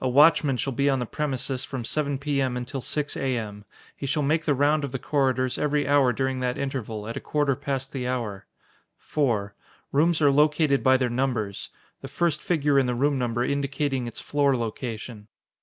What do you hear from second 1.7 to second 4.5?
7 P.M. until 6 A.M. He shall make